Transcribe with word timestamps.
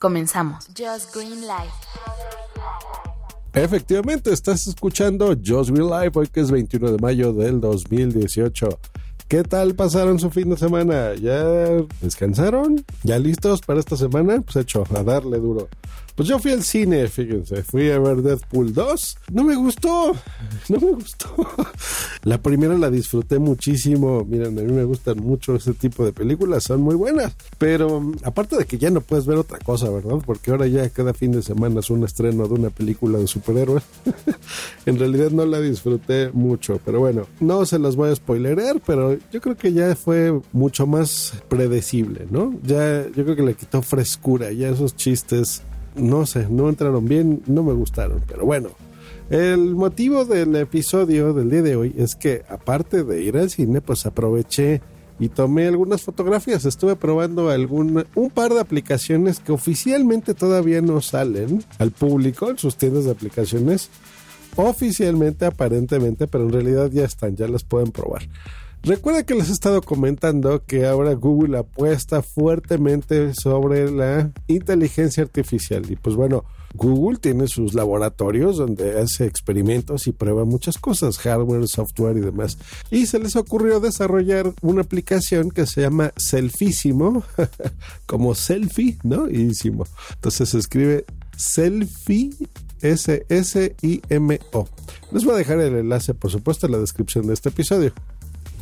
Comenzamos. 0.00 0.66
Just 0.68 1.14
Green 1.14 1.42
Life. 1.42 1.74
Efectivamente, 3.52 4.32
estás 4.32 4.66
escuchando 4.66 5.36
Just 5.36 5.70
Green 5.70 5.90
Life 5.90 6.12
hoy 6.14 6.26
que 6.28 6.40
es 6.40 6.50
21 6.50 6.92
de 6.92 6.98
mayo 6.98 7.34
del 7.34 7.60
2018. 7.60 8.78
¿Qué 9.28 9.42
tal 9.42 9.74
pasaron 9.74 10.18
su 10.18 10.30
fin 10.30 10.48
de 10.48 10.56
semana? 10.56 11.14
¿Ya 11.16 11.44
descansaron? 12.00 12.82
¿Ya 13.02 13.18
listos 13.18 13.60
para 13.60 13.78
esta 13.78 13.98
semana? 13.98 14.40
Pues 14.40 14.56
hecho, 14.56 14.84
a 14.96 15.02
darle 15.02 15.38
duro. 15.38 15.68
Pues 16.14 16.28
yo 16.28 16.38
fui 16.38 16.52
al 16.52 16.62
cine, 16.62 17.08
fíjense, 17.08 17.62
fui 17.62 17.90
a 17.90 17.98
ver 17.98 18.22
Deadpool 18.22 18.74
2. 18.74 19.18
No 19.32 19.44
me 19.44 19.56
gustó, 19.56 20.14
no 20.68 20.78
me 20.80 20.92
gustó. 20.92 21.34
La 22.24 22.38
primera 22.38 22.76
la 22.76 22.90
disfruté 22.90 23.38
muchísimo. 23.38 24.24
Miren, 24.24 24.58
a 24.58 24.62
mí 24.62 24.72
me 24.72 24.84
gustan 24.84 25.18
mucho 25.18 25.54
ese 25.54 25.72
tipo 25.72 26.04
de 26.04 26.12
películas, 26.12 26.64
son 26.64 26.82
muy 26.82 26.94
buenas. 26.94 27.34
Pero 27.58 28.12
aparte 28.24 28.56
de 28.56 28.66
que 28.66 28.78
ya 28.78 28.90
no 28.90 29.00
puedes 29.00 29.26
ver 29.26 29.38
otra 29.38 29.58
cosa, 29.58 29.88
¿verdad? 29.88 30.16
Porque 30.24 30.50
ahora 30.50 30.66
ya 30.66 30.88
cada 30.90 31.14
fin 31.14 31.32
de 31.32 31.42
semana 31.42 31.80
es 31.80 31.90
un 31.90 32.04
estreno 32.04 32.46
de 32.46 32.54
una 32.54 32.70
película 32.70 33.18
de 33.18 33.26
superhéroes. 33.26 33.84
en 34.86 34.98
realidad 34.98 35.30
no 35.30 35.46
la 35.46 35.60
disfruté 35.60 36.30
mucho, 36.32 36.80
pero 36.84 37.00
bueno, 37.00 37.26
no 37.40 37.64
se 37.64 37.78
las 37.78 37.96
voy 37.96 38.10
a 38.10 38.16
spoilerear, 38.16 38.80
pero 38.84 39.16
yo 39.32 39.40
creo 39.40 39.56
que 39.56 39.72
ya 39.72 39.94
fue 39.96 40.38
mucho 40.52 40.86
más 40.86 41.32
predecible, 41.48 42.26
¿no? 42.30 42.54
Ya 42.62 43.06
yo 43.06 43.24
creo 43.24 43.36
que 43.36 43.42
le 43.42 43.54
quitó 43.54 43.82
frescura, 43.82 44.52
ya 44.52 44.68
esos 44.68 44.96
chistes 44.96 45.62
no 45.96 46.26
sé, 46.26 46.46
no 46.48 46.68
entraron 46.68 47.06
bien, 47.06 47.42
no 47.46 47.62
me 47.62 47.72
gustaron, 47.72 48.22
pero 48.26 48.44
bueno. 48.44 48.70
El 49.30 49.76
motivo 49.76 50.24
del 50.24 50.56
episodio 50.56 51.32
del 51.32 51.50
día 51.50 51.62
de 51.62 51.76
hoy 51.76 51.94
es 51.96 52.16
que 52.16 52.42
aparte 52.48 53.04
de 53.04 53.22
ir 53.22 53.36
al 53.36 53.48
cine, 53.48 53.80
pues 53.80 54.04
aproveché 54.04 54.80
y 55.20 55.28
tomé 55.28 55.68
algunas 55.68 56.02
fotografías. 56.02 56.64
Estuve 56.64 56.96
probando 56.96 57.50
algún, 57.50 58.04
un 58.16 58.30
par 58.30 58.52
de 58.52 58.60
aplicaciones 58.60 59.38
que 59.38 59.52
oficialmente 59.52 60.34
todavía 60.34 60.80
no 60.80 61.00
salen 61.00 61.62
al 61.78 61.92
público 61.92 62.50
en 62.50 62.58
sus 62.58 62.76
tiendas 62.76 63.04
de 63.04 63.12
aplicaciones. 63.12 63.90
Oficialmente, 64.56 65.44
aparentemente, 65.44 66.26
pero 66.26 66.44
en 66.44 66.52
realidad 66.52 66.90
ya 66.90 67.04
están, 67.04 67.36
ya 67.36 67.46
las 67.46 67.62
pueden 67.62 67.92
probar. 67.92 68.22
Recuerda 68.82 69.24
que 69.24 69.34
les 69.34 69.50
he 69.50 69.52
estado 69.52 69.82
comentando 69.82 70.64
que 70.64 70.86
ahora 70.86 71.12
Google 71.12 71.58
apuesta 71.58 72.22
fuertemente 72.22 73.34
sobre 73.34 73.90
la 73.90 74.32
inteligencia 74.46 75.22
artificial. 75.22 75.90
Y 75.90 75.96
pues 75.96 76.16
bueno, 76.16 76.44
Google 76.74 77.18
tiene 77.18 77.46
sus 77.46 77.74
laboratorios 77.74 78.56
donde 78.56 78.98
hace 78.98 79.26
experimentos 79.26 80.06
y 80.06 80.12
prueba 80.12 80.46
muchas 80.46 80.78
cosas, 80.78 81.18
hardware, 81.18 81.68
software 81.68 82.16
y 82.16 82.20
demás. 82.20 82.56
Y 82.90 83.04
se 83.06 83.18
les 83.18 83.36
ocurrió 83.36 83.80
desarrollar 83.80 84.52
una 84.62 84.80
aplicación 84.80 85.50
que 85.50 85.66
se 85.66 85.82
llama 85.82 86.12
Selfísimo, 86.16 87.22
como 88.06 88.34
selfie, 88.34 88.96
¿no? 89.02 89.28
Ísimo. 89.28 89.84
Entonces 90.14 90.48
se 90.48 90.58
escribe 90.58 91.04
Selfie 91.36 92.30
S-S-I-M-O. 92.80 94.68
Les 95.12 95.24
voy 95.24 95.34
a 95.34 95.38
dejar 95.38 95.60
el 95.60 95.76
enlace, 95.76 96.14
por 96.14 96.30
supuesto, 96.30 96.66
en 96.66 96.72
la 96.72 96.78
descripción 96.78 97.26
de 97.26 97.34
este 97.34 97.50
episodio. 97.50 97.92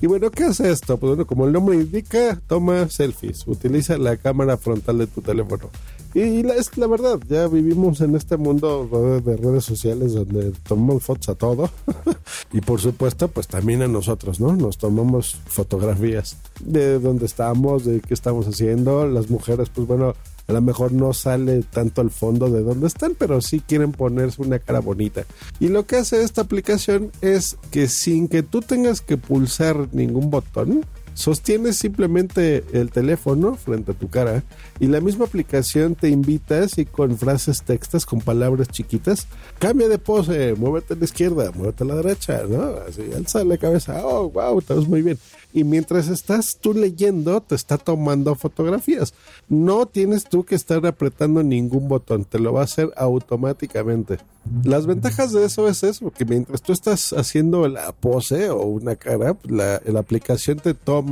Y 0.00 0.06
bueno, 0.06 0.30
¿qué 0.30 0.44
hace 0.44 0.70
esto? 0.70 0.96
Pues 0.96 1.10
bueno, 1.10 1.26
como 1.26 1.46
el 1.46 1.52
nombre 1.52 1.76
indica, 1.76 2.40
toma 2.46 2.88
selfies, 2.88 3.46
utiliza 3.48 3.98
la 3.98 4.16
cámara 4.16 4.56
frontal 4.56 4.98
de 4.98 5.08
tu 5.08 5.22
teléfono. 5.22 5.70
Y 6.14 6.42
la, 6.42 6.54
es 6.54 6.76
la 6.78 6.86
verdad, 6.86 7.18
ya 7.28 7.48
vivimos 7.48 8.00
en 8.00 8.14
este 8.14 8.36
mundo 8.36 9.20
de 9.24 9.36
redes 9.36 9.64
sociales 9.64 10.14
donde 10.14 10.52
tomamos 10.66 11.02
fotos 11.02 11.28
a 11.28 11.34
todo. 11.34 11.68
y 12.52 12.60
por 12.60 12.80
supuesto, 12.80 13.28
pues 13.28 13.48
también 13.48 13.82
a 13.82 13.88
nosotros, 13.88 14.40
¿no? 14.40 14.54
Nos 14.54 14.78
tomamos 14.78 15.36
fotografías 15.46 16.36
de 16.60 17.00
dónde 17.00 17.26
estamos, 17.26 17.84
de 17.84 18.00
qué 18.00 18.14
estamos 18.14 18.46
haciendo. 18.46 19.06
Las 19.06 19.28
mujeres, 19.30 19.68
pues 19.68 19.86
bueno, 19.86 20.14
a 20.48 20.54
lo 20.54 20.62
mejor 20.62 20.92
no 20.92 21.12
sale 21.12 21.62
tanto 21.62 22.00
al 22.00 22.10
fondo 22.10 22.48
de 22.48 22.62
dónde 22.62 22.86
están, 22.86 23.14
pero 23.14 23.42
sí 23.42 23.60
quieren 23.60 23.92
ponerse 23.92 24.40
una 24.40 24.58
cara 24.58 24.80
bonita. 24.80 25.24
Y 25.60 25.68
lo 25.68 25.84
que 25.84 25.96
hace 25.96 26.22
esta 26.22 26.40
aplicación 26.40 27.12
es 27.20 27.58
que 27.70 27.86
sin 27.86 28.28
que 28.28 28.42
tú 28.42 28.62
tengas 28.62 29.02
que 29.02 29.18
pulsar 29.18 29.88
ningún 29.92 30.30
botón, 30.30 30.86
sostienes 31.18 31.76
simplemente 31.76 32.64
el 32.72 32.92
teléfono 32.92 33.56
frente 33.56 33.90
a 33.90 33.94
tu 33.94 34.08
cara 34.08 34.44
y 34.78 34.86
la 34.86 35.00
misma 35.00 35.24
aplicación 35.24 35.96
te 35.96 36.08
invita 36.08 36.62
así 36.62 36.84
con 36.84 37.18
frases 37.18 37.62
textas, 37.62 38.06
con 38.06 38.20
palabras 38.20 38.68
chiquitas, 38.68 39.26
cambia 39.58 39.88
de 39.88 39.98
pose, 39.98 40.54
muévete 40.54 40.94
a 40.94 40.96
la 40.96 41.04
izquierda, 41.04 41.50
muévete 41.50 41.82
a 41.82 41.86
la 41.88 41.96
derecha, 41.96 42.44
¿no? 42.48 42.76
Así, 42.88 43.02
alza 43.16 43.42
la 43.42 43.58
cabeza, 43.58 44.00
oh, 44.06 44.30
wow, 44.30 44.60
estás 44.60 44.86
muy 44.86 45.02
bien. 45.02 45.18
Y 45.52 45.64
mientras 45.64 46.06
estás 46.06 46.56
tú 46.60 46.72
leyendo, 46.72 47.40
te 47.40 47.56
está 47.56 47.78
tomando 47.78 48.36
fotografías. 48.36 49.12
No 49.48 49.86
tienes 49.86 50.24
tú 50.24 50.44
que 50.44 50.54
estar 50.54 50.86
apretando 50.86 51.42
ningún 51.42 51.88
botón, 51.88 52.26
te 52.26 52.38
lo 52.38 52.52
va 52.52 52.60
a 52.60 52.64
hacer 52.64 52.92
automáticamente. 52.96 54.18
Las 54.62 54.86
ventajas 54.86 55.32
de 55.32 55.44
eso 55.44 55.68
es 55.68 55.82
eso, 55.82 56.10
que 56.10 56.24
mientras 56.24 56.62
tú 56.62 56.72
estás 56.72 57.12
haciendo 57.12 57.66
la 57.66 57.92
pose 57.92 58.50
o 58.50 58.62
una 58.62 58.94
cara, 58.96 59.36
la, 59.44 59.82
la 59.84 60.00
aplicación 60.00 60.58
te 60.58 60.74
toma 60.74 61.07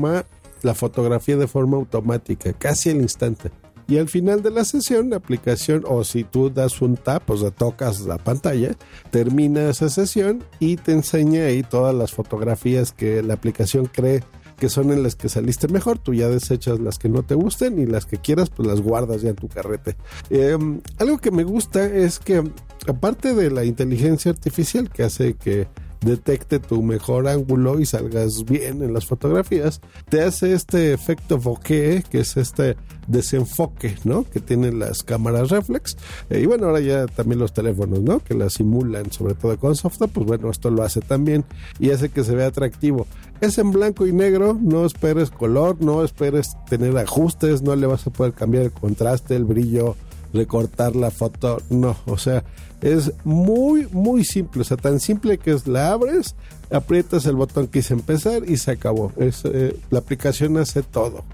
la 0.62 0.75
fotografía 0.75 1.37
de 1.37 1.47
forma 1.47 1.77
automática, 1.77 2.53
casi 2.53 2.91
al 2.91 2.97
instante. 2.97 3.51
Y 3.89 3.99
al 3.99 4.09
final 4.09 4.43
de 4.43 4.51
la 4.51 4.65
sesión, 4.65 5.11
la 5.11 5.17
aplicación, 5.17 5.84
o 5.87 6.03
si 6.03 6.25
tú 6.25 6.51
das 6.51 6.83
un 6.83 6.97
tap, 6.97 7.31
o 7.31 7.51
tocas 7.53 8.01
la 8.01 8.19
pantalla, 8.19 8.75
termina 9.11 9.71
esa 9.71 9.89
sesión 9.89 10.43
y 10.59 10.77
te 10.77 10.93
enseña 10.93 11.45
ahí 11.45 11.62
todas 11.62 11.95
las 11.95 12.11
fotografías 12.12 12.93
que 12.93 13.23
la 13.23 13.34
aplicación 13.34 13.87
cree 13.87 14.25
que 14.59 14.69
son 14.69 14.91
en 14.91 15.03
las 15.03 15.15
que 15.15 15.29
saliste 15.29 15.69
mejor. 15.69 15.99
Tú 15.99 16.15
ya 16.15 16.28
desechas 16.28 16.81
las 16.81 16.99
que 16.99 17.09
no 17.09 17.23
te 17.23 17.34
gusten 17.34 17.78
y 17.78 17.87
las 17.87 18.07
que 18.07 18.19
quieras, 18.19 18.51
pues 18.51 18.67
las 18.67 18.81
guardas 18.81 19.23
ya 19.23 19.31
en 19.31 19.37
tu 19.37 19.49
carrete. 19.49 19.97
Em, 20.31 20.81
algo 20.99 21.19
que 21.19 21.31
me 21.31 21.45
gusta 21.45 21.84
es 21.84 22.19
que, 22.19 22.43
aparte 22.89 23.34
de 23.34 23.51
la 23.51 23.65
inteligencia 23.65 24.33
artificial 24.33 24.91
que 24.91 25.05
hace 25.05 25.34
que 25.34 25.69
detecte 26.06 26.59
tu 26.59 26.83
mejor 26.83 27.28
ángulo 27.28 27.81
y 27.81 27.87
salgas 27.87 28.44
bien 28.44 28.83
en 28.83 28.94
las 28.94 29.05
fotografías, 29.05 29.81
te 30.09 30.22
hace 30.22 30.55
este 30.55 30.93
efecto 30.93 31.39
bokeh, 31.39 32.03
que 32.09 32.21
es 32.21 32.37
este 32.37 32.77
desenfoque, 33.06 33.97
¿no? 34.05 34.25
Que 34.25 34.41
tienen 34.41 34.78
las 34.78 35.03
cámaras 35.03 35.50
reflex. 35.50 35.97
Eh, 36.31 36.41
y 36.41 36.47
bueno, 36.47 36.66
ahora 36.66 36.81
ya 36.81 37.06
también 37.06 37.39
los 37.39 37.53
teléfonos, 37.53 38.00
¿no? 38.00 38.21
Que 38.21 38.34
la 38.34 38.49
simulan, 38.49 39.12
sobre 39.12 39.34
todo 39.34 39.59
con 39.59 39.77
software, 39.77 40.11
pues 40.11 40.27
bueno, 40.27 40.50
esto 40.50 40.71
lo 40.71 40.83
hace 40.83 41.00
también 41.00 41.45
y 41.78 41.91
hace 41.91 42.09
que 42.09 42.25
se 42.25 42.34
vea 42.34 42.47
atractivo. 42.47 43.06
Es 43.41 43.59
en 43.59 43.71
blanco 43.71 44.06
y 44.06 44.12
negro, 44.12 44.59
no 44.61 44.87
esperes 44.87 45.31
color, 45.31 45.77
no 45.81 46.03
esperes 46.03 46.56
tener 46.69 46.97
ajustes, 46.97 47.62
no 47.62 47.77
le 47.77 47.87
vas 47.87 48.06
a 48.06 48.11
poder 48.11 48.33
cambiar 48.33 48.65
el 48.65 48.72
contraste, 48.72 49.37
el 49.37 49.45
brillo, 49.45 49.97
recortar 50.33 50.97
la 50.97 51.11
foto, 51.11 51.63
no, 51.71 51.97
o 52.07 52.19
sea, 52.19 52.45
es 52.81 53.13
muy, 53.25 53.87
muy 53.93 54.25
simple, 54.25 54.63
o 54.63 54.65
sea, 54.65 54.77
tan 54.77 55.01
simple 55.01 55.39
que 55.39 55.53
es 55.53 55.67
la 55.67 55.93
abres, 55.93 56.35
aprietas 56.71 57.27
el 57.27 57.37
botón 57.37 57.69
que 57.69 57.79
dice 57.81 57.95
empezar 57.95 58.49
y 58.49 58.57
se 58.57 58.73
acabó. 58.73 59.13
Es, 59.17 59.43
eh, 59.45 59.77
la 59.91 60.01
aplicación 60.01 60.57
hace 60.59 60.83
todo. 60.83 61.25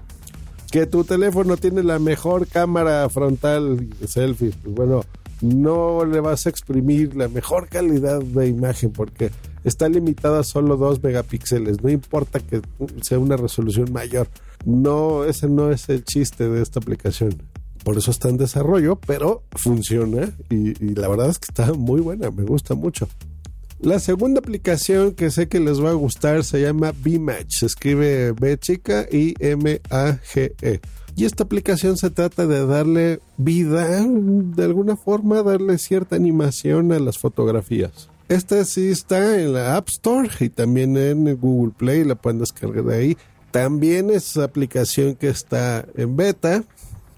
Que 0.71 0.87
tu 0.87 1.03
teléfono 1.03 1.57
tiene 1.57 1.83
la 1.83 1.99
mejor 1.99 2.47
cámara 2.47 3.07
frontal 3.09 3.89
selfie, 4.07 4.53
pues 4.63 4.75
bueno, 4.75 5.03
no 5.41 6.05
le 6.05 6.19
vas 6.19 6.45
a 6.45 6.49
exprimir 6.49 7.15
la 7.15 7.27
mejor 7.27 7.67
calidad 7.67 8.21
de 8.21 8.47
imagen 8.47 8.91
porque 8.91 9.29
está 9.63 9.89
limitada 9.89 10.39
a 10.39 10.43
solo 10.43 10.77
2 10.77 11.03
megapíxeles, 11.03 11.83
no 11.83 11.89
importa 11.89 12.39
que 12.39 12.61
sea 13.01 13.19
una 13.19 13.37
resolución 13.37 13.91
mayor. 13.91 14.27
No, 14.65 15.25
ese 15.25 15.49
no 15.49 15.71
es 15.71 15.89
el 15.89 16.05
chiste 16.05 16.47
de 16.47 16.61
esta 16.61 16.79
aplicación. 16.79 17.37
Por 17.83 17.97
eso 17.97 18.11
está 18.11 18.29
en 18.29 18.37
desarrollo, 18.37 18.97
pero 19.05 19.43
funciona 19.51 20.31
y, 20.49 20.73
la 20.95 21.07
verdad 21.07 21.29
es 21.29 21.39
que 21.39 21.47
está 21.49 21.73
muy 21.73 22.01
buena, 22.01 22.31
me 22.31 22.43
gusta 22.43 22.75
mucho. 22.75 23.07
La 23.79 23.99
segunda 23.99 24.39
aplicación 24.39 25.11
que 25.11 25.29
sé 25.29 25.49
que 25.49 25.59
les 25.59 25.83
va 25.83 25.89
a 25.89 25.93
gustar 25.93 26.45
se 26.45 26.61
llama 26.61 26.93
B-Match. 27.03 27.57
Se 27.59 27.65
escribe 27.65 28.31
B 28.31 28.57
chica 28.57 29.05
y 29.11 29.33
M-A-G-E. 29.39 30.79
Y 31.15 31.25
esta 31.25 31.43
aplicación 31.43 31.97
se 31.97 32.09
trata 32.09 32.47
de 32.47 32.65
darle 32.65 33.19
vida, 33.37 34.03
de 34.07 34.63
alguna 34.63 34.95
forma, 34.95 35.43
darle 35.43 35.77
cierta 35.77 36.15
animación 36.15 36.93
a 36.93 36.99
las 36.99 37.17
fotografías. 37.17 38.09
Esta 38.29 38.63
sí 38.63 38.87
está 38.87 39.39
en 39.39 39.53
la 39.53 39.75
App 39.75 39.89
Store 39.89 40.29
y 40.39 40.49
también 40.49 40.95
en 40.95 41.35
Google 41.35 41.73
Play, 41.77 42.05
la 42.05 42.15
pueden 42.15 42.39
descargar 42.39 42.85
de 42.85 42.95
ahí. 42.95 43.17
También 43.51 44.09
es 44.09 44.37
aplicación 44.37 45.15
que 45.15 45.27
está 45.27 45.85
en 45.95 46.15
beta 46.15 46.63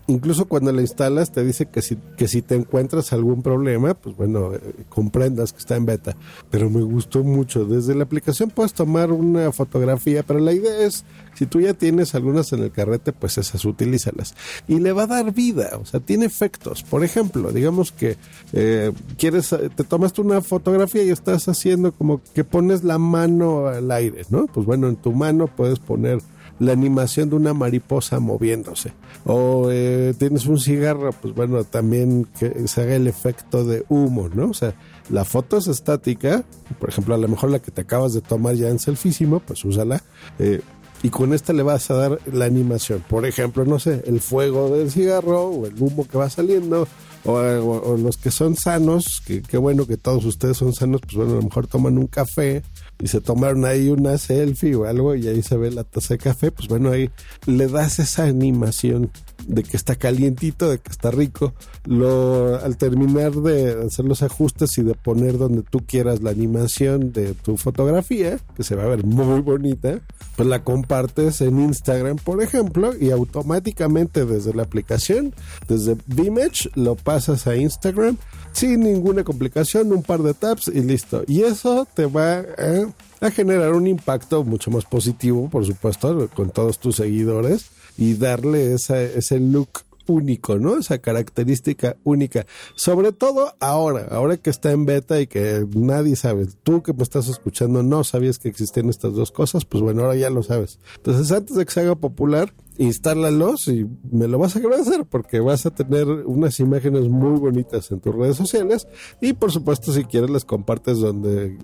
incluso 0.07 0.46
cuando 0.46 0.72
la 0.72 0.81
instalas 0.81 1.31
te 1.31 1.44
dice 1.44 1.68
que 1.68 1.81
si, 1.81 1.98
que 2.18 2.28
si 2.28 2.42
te 2.42 2.56
encuentras 2.56 3.13
algún 3.13 3.42
problema, 3.42 3.94
pues 3.94 4.16
bueno, 4.16 4.54
eh, 4.54 4.60
comprendas 4.90 5.52
que 5.52 5.60
está 5.60 5.75
en 5.75 5.86
beta. 5.86 6.16
Pero 6.52 6.69
me 6.69 6.81
gustó 6.81 7.24
mucho. 7.24 7.66
Desde 7.66 7.96
la 7.96 8.04
aplicación 8.04 8.50
puedes 8.50 8.74
tomar 8.74 9.12
una 9.12 9.52
fotografía, 9.52 10.24
pero 10.24 10.40
la 10.40 10.54
idea 10.54 10.86
es, 10.86 11.06
si 11.36 11.46
tú 11.46 11.60
ya 11.60 11.74
tienes 11.74 12.16
algunas 12.16 12.54
en 12.54 12.63
el 12.63 12.72
carrete, 12.72 13.13
pues 13.13 13.38
esas 13.38 13.66
utilízalas. 13.66 14.36
Y 14.68 14.80
le 14.80 14.92
va 14.92 15.04
a 15.04 15.07
dar 15.07 15.34
vida, 15.34 15.78
o 15.81 15.86
sea, 15.86 16.00
tiene 16.00 16.25
efectos. 16.25 16.84
Por 16.84 17.04
ejemplo, 17.04 17.52
digamos 17.52 17.92
que 17.92 18.18
eh, 18.54 18.92
quieres, 19.18 19.50
te 19.50 19.84
tomaste 19.84 20.22
una 20.22 20.42
fotografía 20.42 21.04
y 21.04 21.10
estás 21.10 21.48
haciendo 21.48 21.92
como 21.92 22.22
que 22.34 22.44
pones 22.44 22.84
la 22.84 22.98
mano 22.98 23.68
al 23.68 23.92
aire, 23.92 24.24
¿no? 24.30 24.46
Pues 24.48 24.66
bueno, 24.66 24.88
en 24.88 24.96
tu 24.96 25.12
mano 25.12 25.48
puedes 25.48 25.80
poner 25.80 26.19
la 26.60 26.72
animación 26.72 27.30
de 27.30 27.36
una 27.36 27.54
mariposa 27.54 28.19
moviéndose. 28.19 28.94
O 29.25 29.69
eh, 29.72 30.13
tienes 30.18 30.46
un 30.46 30.60
cigarro, 30.60 31.12
pues 31.12 31.34
bueno, 31.34 31.63
también 31.63 32.28
que 32.40 32.68
se 32.68 32.81
haga 32.81 32.96
el 32.96 33.07
efecto 33.07 33.66
de 33.66 33.86
humo, 33.90 34.30
¿no? 34.30 34.50
O 34.50 34.54
sea, 34.54 34.75
la 35.10 35.25
foto 35.25 35.57
es 35.57 35.68
estática, 35.68 36.44
por 36.80 36.90
ejemplo, 36.90 37.16
a 37.16 37.18
lo 37.18 37.28
mejor 37.28 37.52
la 37.52 37.60
que 37.60 37.72
te 37.72 37.81
acabas 37.81 38.13
de 38.13 38.22
tomar 38.22 38.56
ya 38.56 38.69
en 38.69 38.80
selfísimo, 38.80 39.40
pues 39.40 39.66
úsala. 39.66 40.02
Eh, 40.40 40.62
y 41.04 41.10
con 41.10 41.34
esta 41.34 41.54
le 41.54 41.62
vas 41.62 41.92
a 41.92 41.96
dar 41.96 42.19
la 42.31 42.46
animación. 42.46 43.04
Por 43.07 43.25
ejemplo, 43.25 43.63
no 43.66 43.78
sé, 43.78 44.04
el 44.07 44.22
fuego 44.22 44.75
del 44.75 44.90
cigarro 44.90 45.50
o 45.50 45.68
el 45.68 45.75
humo 45.80 46.07
que 46.07 46.18
va 46.18 46.30
saliendo 46.30 46.88
o, 47.25 47.98
los 47.98 48.18
que 48.18 48.31
son 48.31 48.56
sanos, 48.56 49.22
que 49.25 49.42
qué 49.42 49.57
bueno 49.57 49.88
que 49.88 49.98
todos 49.98 50.25
ustedes 50.25 50.57
son 50.57 50.74
sanos, 50.74 51.01
pues 51.01 51.16
bueno, 51.16 51.33
a 51.33 51.36
lo 51.38 51.42
mejor 51.42 51.68
toman 51.68 51.98
un 51.98 52.07
café 52.07 52.62
y 53.01 53.07
se 53.07 53.19
tomaron 53.19 53.66
ahí 53.66 53.89
una 53.89 54.18
selfie 54.18 54.75
o 54.75 54.86
algo 54.86 55.16
y 55.16 55.27
ahí 55.27 55.42
se 55.42 55.57
ve 55.57 55.72
la 55.72 55.83
taza 55.83 56.13
de 56.13 56.18
café, 56.19 56.51
pues 56.51 56.68
bueno, 56.68 56.92
ahí 56.92 57.10
le 57.45 57.68
das 57.68 58.00
esa 58.00 58.25
animación 58.25 59.12
de 59.48 59.63
que 59.63 59.75
está 59.75 59.95
calientito, 59.95 60.69
de 60.69 60.80
que 60.80 60.92
está 60.92 61.12
rico. 61.12 61.54
Lo, 61.86 62.56
al 62.63 62.77
terminar 62.77 63.33
de 63.33 63.86
hacer 63.86 64.06
los 64.06 64.24
ajustes 64.24 64.78
y 64.78 64.83
de 64.83 64.95
poner 64.95 65.38
donde 65.38 65.62
tú 65.63 65.81
quieras 65.86 66.21
la 66.21 66.31
animación 66.31 67.12
de 67.12 67.33
tu 67.33 67.57
fotografía, 67.57 68.39
que 68.56 68.63
se 68.63 68.75
va 68.75 68.83
a 68.83 68.88
ver 68.88 69.04
muy 69.04 69.42
bonita, 69.42 70.00
pues 70.36 70.48
la 70.48 70.63
compartes 70.63 71.42
en 71.42 71.60
Instagram, 71.60 72.18
por 72.18 72.42
ejemplo, 72.42 72.94
y 73.00 73.12
automáticamente 73.12 74.25
desde 74.25 74.54
la 74.54 74.63
aplicación, 74.63 75.33
desde 75.68 75.98
Vimage, 76.07 76.69
lo 76.75 76.95
pasas 76.95 77.14
a 77.47 77.56
Instagram 77.56 78.17
sin 78.51 78.81
ninguna 78.81 79.23
complicación, 79.23 79.91
un 79.91 80.03
par 80.03 80.21
de 80.21 80.33
taps 80.33 80.67
y 80.67 80.81
listo. 80.81 81.23
Y 81.27 81.41
eso 81.44 81.88
te 81.94 82.06
va 82.06 82.39
a, 82.39 83.25
a 83.25 83.31
generar 83.31 83.73
un 83.73 83.88
impacto 83.88 84.44
mucho 84.44 84.71
más 84.71 84.85
positivo, 84.85 85.50
por 85.50 85.65
supuesto, 85.65 86.29
con 86.35 86.50
todos 86.50 86.79
tus 86.79 86.97
seguidores 86.97 87.67
y 87.97 88.15
darle 88.15 88.73
ese 88.73 89.39
look 89.39 89.69
único, 90.07 90.57
¿no? 90.57 90.78
Esa 90.78 91.00
característica 91.00 91.98
única. 92.04 92.46
Sobre 92.75 93.12
todo 93.12 93.56
ahora, 93.60 94.07
ahora 94.12 94.38
que 94.38 94.50
está 94.50 94.72
en 94.72 94.86
beta 94.86 95.19
y 95.22 95.28
que 95.28 95.66
nadie 95.75 96.16
sabe. 96.16 96.48
Tú 96.63 96.84
que 96.84 96.94
me 96.94 97.04
estás 97.04 97.28
escuchando 97.28 97.84
no 97.84 98.04
sabías 98.04 98.40
que 98.40 98.50
existían 98.50 98.90
estas 98.90 99.13
dos 99.13 99.31
cosas, 99.31 99.66
pues 99.66 99.81
bueno, 99.84 100.04
ahora 100.04 100.16
ya 100.16 100.30
lo 100.30 100.44
sabes. 100.44 100.80
Entonces, 100.98 101.31
antes 101.31 101.56
de 101.56 101.66
que 101.66 101.72
se 101.72 101.81
haga 101.81 101.96
popular, 101.96 102.54
instálalos 102.78 103.68
y 103.68 103.88
me 104.12 104.28
lo 104.28 104.38
vas 104.38 104.56
a 104.56 104.60
agradecer 104.60 105.06
porque 105.06 105.40
vas 105.40 105.66
a 105.66 105.72
tener 105.72 106.07
unas 106.07 106.60
imágenes 106.60 107.07
muy 107.07 107.40
bonitas 107.40 107.92
en 107.92 108.00
tus 108.00 108.13
redes 108.13 108.36
sociales 108.36 108.88
y 109.22 109.34
por 109.34 109.52
supuesto 109.52 109.94
si 109.94 110.04
quieres 110.04 110.30
las 110.30 110.46
compartes 110.46 111.00
donde 111.00 111.57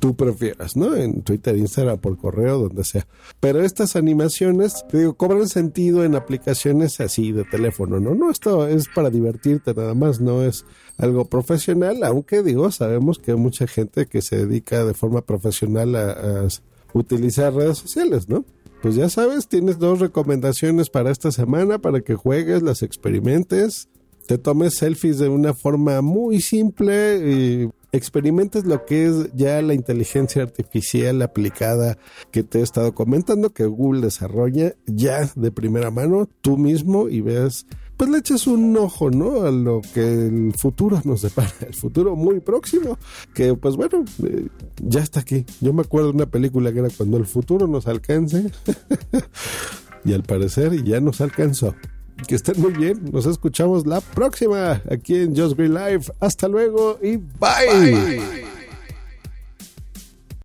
tú 0.00 0.16
prefieras, 0.16 0.76
¿no? 0.76 0.96
En 0.96 1.22
Twitter, 1.22 1.56
Instagram, 1.56 1.98
por 1.98 2.18
correo, 2.18 2.58
donde 2.58 2.82
sea. 2.82 3.06
Pero 3.38 3.60
estas 3.60 3.94
animaciones, 3.94 4.84
te 4.90 4.98
digo, 4.98 5.14
cobran 5.14 5.48
sentido 5.48 6.04
en 6.04 6.16
aplicaciones 6.16 7.00
así 7.00 7.30
de 7.30 7.44
teléfono, 7.44 8.00
¿no? 8.00 8.14
No, 8.14 8.30
esto 8.30 8.66
es 8.66 8.88
para 8.88 9.10
divertirte 9.10 9.74
nada 9.74 9.94
más, 9.94 10.20
no 10.20 10.42
es 10.42 10.64
algo 10.98 11.26
profesional, 11.26 12.02
aunque 12.02 12.42
digo, 12.42 12.70
sabemos 12.72 13.18
que 13.18 13.32
hay 13.32 13.36
mucha 13.36 13.66
gente 13.66 14.06
que 14.06 14.22
se 14.22 14.44
dedica 14.46 14.84
de 14.84 14.94
forma 14.94 15.20
profesional 15.20 15.94
a, 15.94 16.10
a 16.10 16.48
utilizar 16.94 17.54
redes 17.54 17.78
sociales, 17.78 18.28
¿no? 18.28 18.44
Pues 18.82 18.94
ya 18.94 19.10
sabes, 19.10 19.46
tienes 19.46 19.78
dos 19.78 20.00
recomendaciones 20.00 20.88
para 20.88 21.10
esta 21.10 21.30
semana 21.30 21.78
para 21.78 22.00
que 22.00 22.14
juegues, 22.14 22.62
las 22.62 22.82
experimentes, 22.82 23.88
te 24.26 24.38
tomes 24.38 24.74
selfies 24.74 25.18
de 25.18 25.28
una 25.28 25.52
forma 25.52 26.00
muy 26.00 26.40
simple 26.40 27.18
y 27.18 27.70
experimentes 27.92 28.64
lo 28.64 28.84
que 28.84 29.06
es 29.06 29.32
ya 29.34 29.60
la 29.62 29.74
inteligencia 29.74 30.42
artificial 30.42 31.22
aplicada 31.22 31.98
que 32.30 32.42
te 32.42 32.60
he 32.60 32.62
estado 32.62 32.94
comentando, 32.94 33.50
que 33.50 33.66
Google 33.66 34.00
desarrolla 34.00 34.74
ya 34.86 35.30
de 35.34 35.50
primera 35.50 35.90
mano 35.90 36.28
tú 36.40 36.56
mismo 36.56 37.08
y 37.08 37.20
veas, 37.20 37.66
pues 37.96 38.10
le 38.10 38.18
echas 38.18 38.46
un 38.46 38.76
ojo, 38.76 39.10
¿no? 39.10 39.42
A 39.42 39.50
lo 39.50 39.82
que 39.94 40.26
el 40.26 40.54
futuro 40.56 41.00
nos 41.04 41.22
depara, 41.22 41.52
el 41.66 41.74
futuro 41.74 42.16
muy 42.16 42.40
próximo, 42.40 42.98
que 43.34 43.54
pues 43.54 43.76
bueno, 43.76 44.04
eh, 44.24 44.48
ya 44.82 45.00
está 45.00 45.20
aquí. 45.20 45.44
Yo 45.60 45.72
me 45.72 45.82
acuerdo 45.82 46.08
de 46.08 46.14
una 46.14 46.26
película 46.26 46.72
que 46.72 46.78
era 46.80 46.88
cuando 46.96 47.16
el 47.16 47.26
futuro 47.26 47.66
nos 47.66 47.86
alcance 47.86 48.50
y 50.04 50.12
al 50.12 50.22
parecer 50.22 50.82
ya 50.84 51.00
nos 51.00 51.20
alcanzó. 51.20 51.74
Que 52.30 52.36
estén 52.36 52.60
muy 52.60 52.72
bien. 52.72 53.10
Nos 53.10 53.26
escuchamos 53.26 53.88
la 53.88 54.00
próxima 54.00 54.80
aquí 54.88 55.16
en 55.16 55.36
Just 55.36 55.56
Green 55.56 55.74
Live. 55.74 56.04
Hasta 56.20 56.46
luego 56.46 56.96
y 57.02 57.16
bye. 57.16 58.59